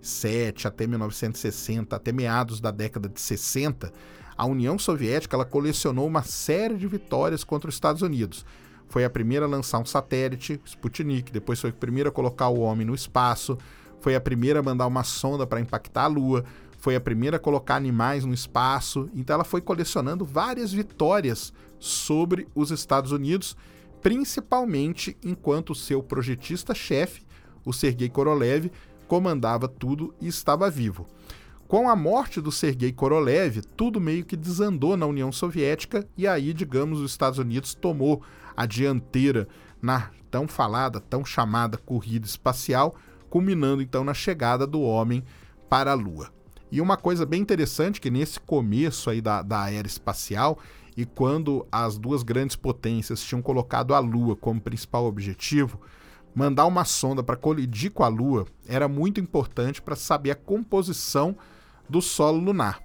1947 0.03 0.67
até 0.67 0.87
1960, 0.87 1.97
até 1.97 2.13
meados 2.13 2.61
da 2.61 2.71
década 2.71 3.09
de 3.09 3.21
60, 3.21 3.93
a 4.37 4.47
União 4.47 4.79
Soviética 4.79 5.37
ela 5.37 5.45
colecionou 5.45 6.07
uma 6.07 6.23
série 6.23 6.77
de 6.77 6.87
vitórias 6.87 7.45
contra 7.45 7.69
os 7.69 7.77
Estados 7.77 8.03
Unidos. 8.03 8.45
Foi 8.89 9.05
a 9.05 9.11
primeira 9.11 9.47
a 9.47 9.49
lançar 9.49 9.79
um 9.79 9.87
satélite, 9.87 10.61
Sputnik, 10.65 11.33
depois 11.33 11.61
foi 11.61 11.71
a 11.71 11.73
primeira 11.73 12.11
a 12.11 12.13
colocar 12.13 12.49
o 12.49 12.61
homem 12.61 12.87
no 12.87 12.95
espaço, 12.95 13.57
foi 14.01 14.17
a 14.17 14.21
primeira 14.21 14.59
a 14.59 14.63
mandar 14.63 14.87
uma 14.87 15.05
sonda 15.05 15.47
para 15.47 15.61
impactar 15.61 16.05
a 16.05 16.09
Lua, 16.09 16.45
foi 16.83 16.97
a 16.97 17.01
primeira 17.01 17.37
a 17.37 17.41
colocar 17.41 17.77
animais 17.77 18.25
no 18.25 18.35
espaço. 18.35 19.09
Então 19.15 19.35
ela 19.35 19.45
foi 19.45 19.61
colecionando 19.61 20.25
várias 20.25 20.73
vitórias 20.73 21.53
sobre 21.79 22.49
os 22.57 22.73
Estados 22.73 23.13
Unidos, 23.13 23.57
principalmente 24.01 25.17
enquanto 25.23 25.77
seu 25.77 26.03
projetista-chefe, 26.03 27.23
o 27.65 27.73
Sergei 27.73 28.09
Korolev, 28.09 28.69
comandava 29.07 29.69
tudo 29.69 30.13
e 30.21 30.27
estava 30.27 30.69
vivo. 30.69 31.07
Com 31.69 31.89
a 31.89 31.95
morte 31.95 32.41
do 32.41 32.51
Sergei 32.51 32.91
Korolev, 32.91 33.63
tudo 33.77 34.01
meio 34.01 34.25
que 34.25 34.37
desandou 34.37 34.97
na 34.97 35.07
União 35.07 35.31
Soviética 35.31 36.05
e 36.17 36.27
aí, 36.27 36.53
digamos, 36.53 36.99
os 36.99 37.13
Estados 37.13 37.39
Unidos 37.39 37.75
tomou 37.75 38.25
a 38.57 38.67
dianteira 38.67 39.47
na 39.81 40.11
tão 40.33 40.49
falada, 40.49 40.99
tão 40.99 41.25
chamada 41.25 41.79
corrida 41.79 42.27
espacial, 42.27 42.97
culminando 43.31 43.83
então 43.83 44.03
na 44.03 44.15
chegada 44.15 44.67
do 44.67 44.83
homem 44.83 45.23
para 45.69 45.93
a 45.93 45.95
Lua. 45.95 46.42
E 46.73 46.81
uma 46.81 46.97
coisa 46.97 47.27
bem 47.27 47.43
interessante 47.43 48.01
que 48.01 48.11
nesse 48.11 48.41
começo 48.41 49.11
aí 49.11 49.21
da, 49.21 49.43
da 49.43 49.71
era 49.71 49.87
espacial 49.87 50.59
e 50.97 51.05
quando 51.05 51.67
as 51.71 51.99
duas 51.99 52.23
grandes 52.23 52.57
potências 52.57 53.23
tinham 53.23 53.43
colocado 53.43 53.95
a 53.95 53.99
Lua 53.99 54.35
como 54.35 54.59
principal 54.59 55.05
objetivo, 55.05 55.79
mandar 56.35 56.65
uma 56.65 56.87
sonda 56.87 57.23
para 57.23 57.37
colidir 57.37 57.93
com 57.93 58.03
a 58.03 58.09
Lua 58.09 58.47
era 58.67 58.89
muito 58.89 59.21
importante 59.21 59.83
para 59.83 59.95
saber 59.95 60.31
a 60.31 60.35
composição 60.35 61.37
do 61.91 62.01
solo 62.01 62.39
lunar. 62.39 62.81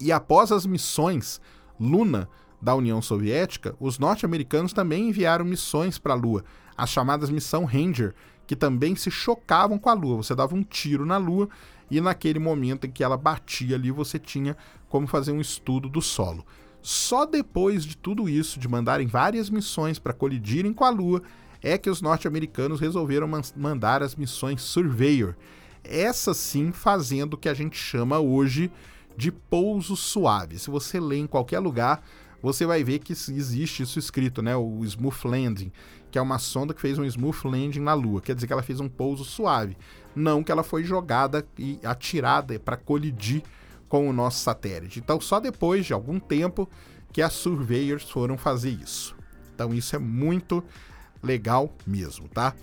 E 0.00 0.10
após 0.10 0.50
as 0.50 0.66
missões 0.66 1.40
Luna 1.78 2.28
da 2.60 2.74
União 2.74 3.00
Soviética, 3.00 3.76
os 3.78 3.96
norte-americanos 3.96 4.72
também 4.72 5.10
enviaram 5.10 5.44
missões 5.44 6.00
para 6.00 6.14
a 6.14 6.16
Lua, 6.16 6.44
as 6.76 6.90
chamadas 6.90 7.30
missão 7.30 7.64
Ranger, 7.64 8.12
que 8.44 8.56
também 8.56 8.96
se 8.96 9.10
chocavam 9.10 9.78
com 9.78 9.88
a 9.88 9.94
Lua. 9.94 10.16
Você 10.16 10.34
dava 10.34 10.56
um 10.56 10.64
tiro 10.64 11.06
na 11.06 11.16
Lua 11.16 11.48
e 11.90 12.00
naquele 12.00 12.38
momento 12.38 12.86
em 12.86 12.90
que 12.90 13.04
ela 13.04 13.16
batia 13.16 13.76
ali, 13.76 13.90
você 13.90 14.18
tinha 14.18 14.56
como 14.88 15.06
fazer 15.06 15.32
um 15.32 15.40
estudo 15.40 15.88
do 15.88 16.02
solo. 16.02 16.44
Só 16.82 17.26
depois 17.26 17.84
de 17.84 17.96
tudo 17.96 18.28
isso, 18.28 18.60
de 18.60 18.68
mandarem 18.68 19.06
várias 19.06 19.50
missões 19.50 19.98
para 19.98 20.12
colidirem 20.12 20.72
com 20.72 20.84
a 20.84 20.90
Lua, 20.90 21.22
é 21.62 21.76
que 21.76 21.90
os 21.90 22.00
norte-americanos 22.00 22.80
resolveram 22.80 23.28
mandar 23.56 24.02
as 24.02 24.14
missões 24.14 24.62
Surveyor. 24.62 25.34
Essa 25.82 26.34
sim 26.34 26.72
fazendo 26.72 27.34
o 27.34 27.36
que 27.36 27.48
a 27.48 27.54
gente 27.54 27.76
chama 27.76 28.18
hoje 28.18 28.70
de 29.16 29.32
pouso 29.32 29.96
suave. 29.96 30.58
Se 30.58 30.70
você 30.70 31.00
lê 31.00 31.16
em 31.16 31.26
qualquer 31.26 31.58
lugar, 31.58 32.04
você 32.42 32.66
vai 32.66 32.84
ver 32.84 32.98
que 32.98 33.12
existe 33.12 33.82
isso 33.82 33.98
escrito, 33.98 34.42
né? 34.42 34.54
O 34.54 34.84
smooth 34.84 35.26
landing, 35.26 35.72
que 36.10 36.18
é 36.18 36.22
uma 36.22 36.38
sonda 36.38 36.74
que 36.74 36.80
fez 36.80 36.98
um 36.98 37.04
smooth 37.04 37.38
landing 37.44 37.80
na 37.80 37.94
Lua. 37.94 38.20
Quer 38.20 38.34
dizer 38.34 38.46
que 38.46 38.52
ela 38.52 38.62
fez 38.62 38.78
um 38.78 38.88
pouso 38.88 39.24
suave, 39.24 39.76
não 40.16 40.42
que 40.42 40.50
ela 40.50 40.62
foi 40.62 40.82
jogada 40.82 41.46
e 41.58 41.78
atirada 41.84 42.58
para 42.58 42.76
colidir 42.76 43.42
com 43.88 44.08
o 44.08 44.12
nosso 44.12 44.40
satélite. 44.40 44.98
Então, 44.98 45.20
só 45.20 45.38
depois 45.38 45.84
de 45.84 45.92
algum 45.92 46.18
tempo 46.18 46.68
que 47.12 47.22
as 47.22 47.34
surveyors 47.34 48.10
foram 48.10 48.36
fazer 48.36 48.70
isso. 48.70 49.14
Então, 49.54 49.72
isso 49.72 49.94
é 49.94 49.98
muito 49.98 50.64
legal 51.22 51.72
mesmo, 51.86 52.28
tá? 52.28 52.54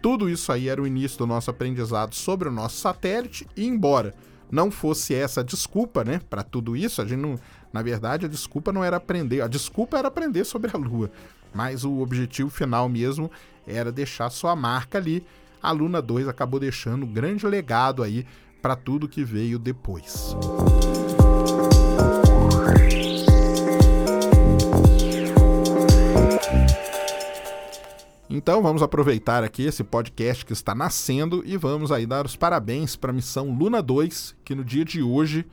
Tudo 0.00 0.28
isso 0.28 0.50
aí 0.50 0.68
era 0.68 0.82
o 0.82 0.86
início 0.86 1.18
do 1.18 1.26
nosso 1.26 1.50
aprendizado 1.50 2.14
sobre 2.14 2.48
o 2.48 2.52
nosso 2.52 2.76
satélite 2.76 3.46
e 3.56 3.64
embora 3.64 4.14
não 4.50 4.70
fosse 4.70 5.14
essa 5.14 5.42
desculpa, 5.42 6.04
né, 6.04 6.20
para 6.28 6.42
tudo 6.42 6.76
isso, 6.76 7.00
a 7.00 7.06
gente 7.06 7.20
não, 7.20 7.38
na 7.72 7.80
verdade, 7.80 8.26
a 8.26 8.28
desculpa 8.28 8.70
não 8.70 8.84
era 8.84 8.98
aprender, 8.98 9.40
a 9.40 9.46
desculpa 9.46 9.96
era 9.96 10.08
aprender 10.08 10.44
sobre 10.44 10.70
a 10.74 10.78
Lua, 10.78 11.10
mas 11.54 11.84
o 11.84 12.00
objetivo 12.00 12.50
final 12.50 12.86
mesmo 12.88 13.30
era 13.66 13.90
deixar 13.90 14.28
sua 14.28 14.54
marca 14.54 14.98
ali. 14.98 15.24
A 15.62 15.70
Luna 15.70 16.02
2 16.02 16.26
acabou 16.26 16.58
deixando 16.58 17.06
um 17.06 17.12
grande 17.12 17.46
legado 17.46 18.02
aí 18.02 18.26
para 18.60 18.74
tudo 18.74 19.08
que 19.08 19.22
veio 19.22 19.58
depois. 19.60 20.36
Então 28.28 28.60
vamos 28.60 28.82
aproveitar 28.82 29.44
aqui 29.44 29.62
esse 29.62 29.84
podcast 29.84 30.44
que 30.44 30.52
está 30.52 30.74
nascendo 30.74 31.44
e 31.46 31.56
vamos 31.56 31.92
aí 31.92 32.06
dar 32.06 32.26
os 32.26 32.34
parabéns 32.34 32.96
para 32.96 33.10
a 33.10 33.14
missão 33.14 33.54
Luna 33.54 33.80
2, 33.80 34.34
que 34.44 34.54
no 34.54 34.64
dia 34.64 34.84
de 34.84 35.00
hoje, 35.00 35.46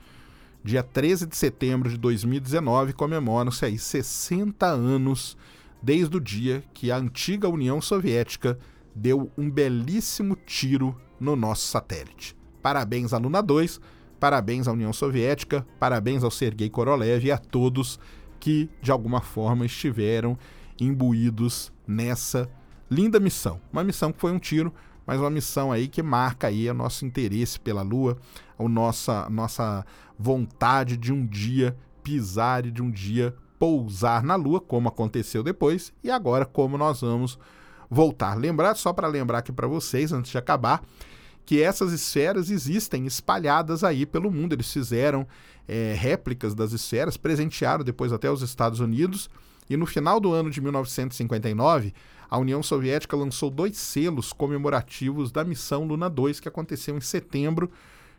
dia 0.64 0.82
13 0.82 1.26
de 1.26 1.36
setembro 1.36 1.88
de 1.88 1.96
2019, 1.96 2.94
comemoram-se 2.94 3.64
aí 3.64 3.78
60 3.78 4.66
anos 4.66 5.36
desde 5.80 6.16
o 6.16 6.20
dia 6.20 6.64
que 6.74 6.90
a 6.90 6.96
antiga 6.96 7.48
União 7.48 7.80
Soviética 7.80 8.58
deu 9.00 9.32
um 9.36 9.50
belíssimo 9.50 10.36
tiro 10.36 10.94
no 11.18 11.34
nosso 11.34 11.66
satélite. 11.66 12.36
Parabéns 12.62 13.14
à 13.14 13.18
Luna 13.18 13.40
2, 13.40 13.80
parabéns 14.18 14.68
à 14.68 14.72
União 14.72 14.92
Soviética, 14.92 15.66
parabéns 15.78 16.22
ao 16.22 16.30
Sergei 16.30 16.68
Korolev 16.68 17.24
e 17.24 17.32
a 17.32 17.38
todos 17.38 17.98
que 18.38 18.68
de 18.82 18.92
alguma 18.92 19.22
forma 19.22 19.64
estiveram 19.64 20.36
imbuídos 20.78 21.72
nessa 21.86 22.50
linda 22.90 23.18
missão. 23.18 23.58
Uma 23.72 23.82
missão 23.82 24.12
que 24.12 24.20
foi 24.20 24.32
um 24.32 24.38
tiro, 24.38 24.72
mas 25.06 25.18
uma 25.18 25.30
missão 25.30 25.72
aí 25.72 25.88
que 25.88 26.02
marca 26.02 26.48
aí 26.48 26.68
o 26.68 26.74
nosso 26.74 27.06
interesse 27.06 27.58
pela 27.58 27.80
Lua, 27.80 28.18
a 28.58 28.68
nossa, 28.68 29.30
nossa 29.30 29.84
vontade 30.18 30.98
de 30.98 31.10
um 31.10 31.26
dia 31.26 31.74
pisar 32.02 32.66
e 32.66 32.70
de 32.70 32.82
um 32.82 32.90
dia 32.90 33.34
pousar 33.58 34.22
na 34.22 34.36
Lua, 34.36 34.60
como 34.60 34.88
aconteceu 34.88 35.42
depois, 35.42 35.90
e 36.04 36.10
agora 36.10 36.44
como 36.44 36.76
nós 36.76 37.00
vamos 37.00 37.38
voltar. 37.90 38.38
Lembrar, 38.38 38.76
só 38.76 38.92
para 38.92 39.08
lembrar 39.08 39.38
aqui 39.38 39.52
para 39.52 39.66
vocês, 39.66 40.12
antes 40.12 40.30
de 40.30 40.38
acabar, 40.38 40.82
que 41.44 41.60
essas 41.60 41.92
esferas 41.92 42.48
existem 42.48 43.06
espalhadas 43.06 43.82
aí 43.82 44.06
pelo 44.06 44.30
mundo. 44.30 44.52
Eles 44.52 44.72
fizeram 44.72 45.26
é, 45.66 45.94
réplicas 45.98 46.54
das 46.54 46.72
esferas, 46.72 47.16
presentearam 47.16 47.82
depois 47.82 48.12
até 48.12 48.30
os 48.30 48.42
Estados 48.42 48.78
Unidos, 48.78 49.28
e 49.68 49.76
no 49.76 49.86
final 49.86 50.20
do 50.20 50.32
ano 50.32 50.50
de 50.50 50.60
1959, 50.60 51.92
a 52.28 52.38
União 52.38 52.62
Soviética 52.62 53.16
lançou 53.16 53.50
dois 53.50 53.76
selos 53.76 54.32
comemorativos 54.32 55.32
da 55.32 55.44
missão 55.44 55.84
Luna 55.84 56.08
2, 56.08 56.38
que 56.38 56.48
aconteceu 56.48 56.96
em 56.96 57.00
setembro 57.00 57.70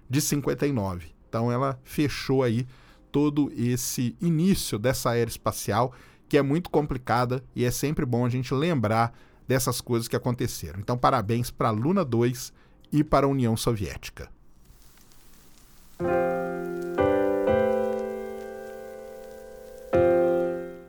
de 0.10 0.20
59. 0.20 1.08
Então 1.30 1.50
ela 1.50 1.80
fechou 1.84 2.44
aí 2.44 2.68
todo 3.12 3.52
esse 3.56 4.16
início 4.22 4.78
dessa 4.78 5.16
era 5.16 5.30
espacial, 5.30 5.94
que 6.28 6.38
é 6.38 6.42
muito 6.42 6.70
complicada 6.70 7.44
e 7.56 7.64
é 7.64 7.72
sempre 7.72 8.06
bom 8.06 8.26
a 8.26 8.30
gente 8.30 8.54
lembrar 8.54 9.14
dessas 9.52 9.82
coisas 9.82 10.08
que 10.08 10.16
aconteceram. 10.16 10.80
Então 10.80 10.98
parabéns 10.98 11.52
para 11.52 11.68
a 11.68 11.72
Luna 11.72 12.06
2 12.06 12.54
e 12.90 13.04
para 13.04 13.26
a 13.26 13.30
União 13.30 13.58
Soviética. 13.58 14.30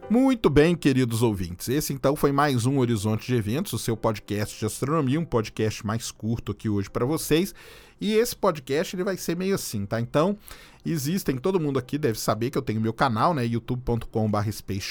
Muito 0.09 0.49
bem, 0.49 0.77
queridos 0.77 1.23
ouvintes. 1.23 1.69
Esse 1.69 1.93
então 1.93 2.15
foi 2.15 2.31
mais 2.31 2.65
um 2.65 2.79
Horizonte 2.79 3.27
de 3.27 3.35
Eventos, 3.35 3.73
o 3.73 3.79
seu 3.81 3.97
podcast 3.97 4.57
de 4.57 4.65
astronomia, 4.65 5.19
um 5.19 5.25
podcast 5.25 5.85
mais 5.85 6.13
curto 6.13 6.53
aqui 6.53 6.69
hoje 6.69 6.89
para 6.89 7.05
vocês. 7.05 7.53
E 8.01 8.15
esse 8.15 8.37
podcast 8.37 8.95
ele 8.95 9.03
vai 9.03 9.17
ser 9.17 9.37
meio 9.37 9.57
assim, 9.57 9.85
tá? 9.85 10.01
Então, 10.01 10.39
existem, 10.87 11.37
todo 11.37 11.59
mundo 11.59 11.81
aqui 11.81 11.99
deve 11.99 12.19
saber 12.19 12.51
que 12.51 12.59
eu 12.59 12.63
tenho 12.63 12.81
meu 12.81 12.93
canal, 12.93 13.35
né, 13.35 13.45
youtube.com/space 13.45 14.87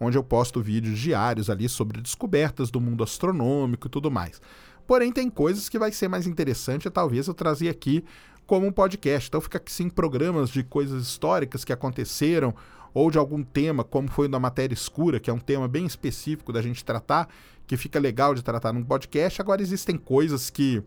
onde 0.00 0.16
eu 0.16 0.22
posto 0.22 0.60
vídeos 0.60 0.98
diários 0.98 1.48
ali 1.48 1.68
sobre 1.68 2.00
descobertas 2.00 2.70
do 2.70 2.80
mundo 2.80 3.02
astronômico 3.02 3.86
e 3.86 3.90
tudo 3.90 4.10
mais. 4.10 4.40
Porém, 4.86 5.12
tem 5.12 5.28
coisas 5.28 5.68
que 5.68 5.78
vai 5.78 5.90
ser 5.90 6.08
mais 6.08 6.26
interessante, 6.26 6.88
talvez 6.88 7.26
eu 7.26 7.34
trazer 7.34 7.68
aqui 7.68 8.04
como 8.46 8.66
um 8.66 8.72
podcast. 8.72 9.28
Então 9.28 9.40
fica 9.40 9.60
assim 9.64 9.88
programas 9.88 10.50
de 10.50 10.62
coisas 10.62 11.02
históricas 11.02 11.64
que 11.64 11.72
aconteceram 11.72 12.54
ou 12.94 13.10
de 13.10 13.18
algum 13.18 13.42
tema, 13.42 13.84
como 13.84 14.10
foi 14.10 14.28
da 14.28 14.38
matéria 14.38 14.72
escura, 14.72 15.20
que 15.20 15.28
é 15.28 15.32
um 15.32 15.38
tema 15.38 15.68
bem 15.68 15.84
específico 15.84 16.52
da 16.52 16.62
gente 16.62 16.84
tratar, 16.84 17.28
que 17.66 17.76
fica 17.76 17.98
legal 17.98 18.34
de 18.34 18.42
tratar 18.42 18.72
num 18.72 18.84
podcast. 18.84 19.40
Agora 19.40 19.60
existem 19.60 19.98
coisas 19.98 20.48
que 20.48 20.82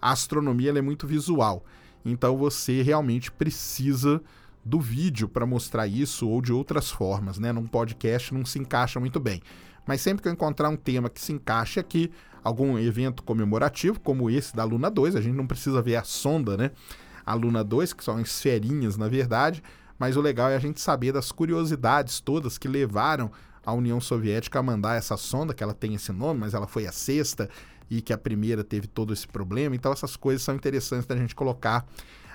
a 0.00 0.12
astronomia 0.12 0.70
é 0.70 0.80
muito 0.80 1.06
visual. 1.06 1.64
Então 2.04 2.36
você 2.36 2.80
realmente 2.80 3.30
precisa 3.30 4.22
do 4.64 4.80
vídeo 4.80 5.28
para 5.28 5.46
mostrar 5.46 5.86
isso 5.86 6.28
ou 6.28 6.40
de 6.40 6.52
outras 6.52 6.90
formas, 6.90 7.38
né? 7.38 7.52
Num 7.52 7.66
podcast 7.66 8.32
não 8.34 8.44
se 8.44 8.58
encaixa 8.58 9.00
muito 9.00 9.18
bem. 9.18 9.40
Mas 9.86 10.00
sempre 10.00 10.22
que 10.22 10.28
eu 10.28 10.32
encontrar 10.32 10.68
um 10.68 10.76
tema 10.76 11.08
que 11.08 11.20
se 11.20 11.32
encaixe 11.32 11.80
aqui, 11.80 12.10
algum 12.44 12.78
evento 12.78 13.22
comemorativo, 13.22 14.00
como 14.00 14.30
esse 14.30 14.54
da 14.54 14.64
Luna 14.64 14.90
2, 14.90 15.16
a 15.16 15.20
gente 15.20 15.34
não 15.34 15.46
precisa 15.46 15.82
ver 15.82 15.96
a 15.96 16.04
sonda, 16.04 16.56
né? 16.56 16.70
A 17.24 17.34
Luna 17.34 17.64
2, 17.64 17.92
que 17.92 18.04
são 18.04 18.20
esferinhas, 18.20 18.96
na 18.96 19.08
verdade, 19.08 19.62
mas 19.98 20.16
o 20.16 20.20
legal 20.20 20.50
é 20.50 20.56
a 20.56 20.60
gente 20.60 20.80
saber 20.80 21.12
das 21.12 21.30
curiosidades 21.30 22.20
todas 22.20 22.56
que 22.56 22.68
levaram 22.68 23.30
a 23.64 23.72
União 23.72 24.00
Soviética 24.00 24.58
a 24.58 24.62
mandar 24.62 24.96
essa 24.96 25.16
sonda, 25.16 25.52
que 25.52 25.62
ela 25.62 25.74
tem 25.74 25.94
esse 25.94 26.12
nome, 26.12 26.40
mas 26.40 26.54
ela 26.54 26.66
foi 26.66 26.86
a 26.86 26.92
sexta 26.92 27.48
e 27.90 28.00
que 28.00 28.12
a 28.12 28.18
primeira 28.18 28.64
teve 28.64 28.86
todo 28.86 29.12
esse 29.12 29.26
problema. 29.28 29.74
Então 29.74 29.92
essas 29.92 30.16
coisas 30.16 30.42
são 30.42 30.54
interessantes 30.54 31.06
da 31.06 31.16
gente 31.16 31.34
colocar 31.34 31.86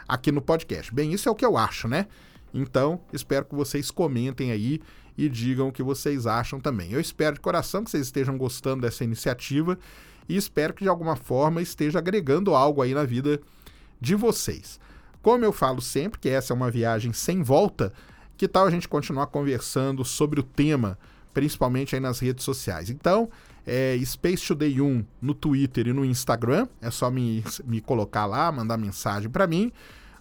aqui 0.07 0.31
no 0.31 0.41
podcast. 0.41 0.93
Bem, 0.93 1.13
isso 1.13 1.27
é 1.27 1.31
o 1.31 1.35
que 1.35 1.45
eu 1.45 1.57
acho, 1.57 1.87
né? 1.87 2.07
Então, 2.53 3.01
espero 3.11 3.45
que 3.45 3.55
vocês 3.55 3.91
comentem 3.91 4.51
aí 4.51 4.79
e 5.17 5.27
digam 5.29 5.67
o 5.67 5.71
que 5.71 5.83
vocês 5.83 6.25
acham 6.25 6.59
também. 6.59 6.91
Eu 6.91 6.99
espero 6.99 7.35
de 7.35 7.41
coração 7.41 7.83
que 7.83 7.91
vocês 7.91 8.07
estejam 8.07 8.37
gostando 8.37 8.81
dessa 8.81 9.03
iniciativa 9.03 9.77
e 10.27 10.35
espero 10.35 10.73
que 10.73 10.83
de 10.83 10.89
alguma 10.89 11.15
forma 11.15 11.61
esteja 11.61 11.99
agregando 11.99 12.55
algo 12.55 12.81
aí 12.81 12.93
na 12.93 13.03
vida 13.03 13.39
de 13.99 14.15
vocês. 14.15 14.79
Como 15.21 15.43
eu 15.43 15.51
falo 15.51 15.81
sempre 15.81 16.19
que 16.19 16.29
essa 16.29 16.53
é 16.53 16.55
uma 16.55 16.69
viagem 16.69 17.11
sem 17.11 17.41
volta, 17.41 17.91
que 18.37 18.47
tal 18.47 18.65
a 18.65 18.71
gente 18.71 18.87
continuar 18.87 19.27
conversando 19.27 20.03
sobre 20.05 20.39
o 20.39 20.43
tema, 20.43 20.97
principalmente 21.33 21.95
aí 21.95 22.01
nas 22.01 22.19
redes 22.19 22.43
sociais? 22.43 22.89
Então, 22.89 23.29
é 23.65 23.97
Space 24.05 24.47
Today 24.47 24.79
1 24.79 25.03
no 25.21 25.33
Twitter 25.33 25.87
e 25.87 25.93
no 25.93 26.05
Instagram, 26.05 26.67
é 26.81 26.91
só 26.91 27.09
me, 27.09 27.43
me 27.65 27.81
colocar 27.81 28.25
lá, 28.25 28.49
mandar 28.51 28.77
mensagem 28.77 29.29
para 29.29 29.47
mim. 29.47 29.71